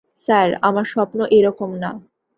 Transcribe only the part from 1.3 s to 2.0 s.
এ-রকম না।